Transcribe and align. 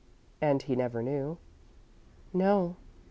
"And 0.41 0.63
he 0.63 0.75
never 0.75 1.03
knew?" 1.03 1.37
"No." 2.33 2.77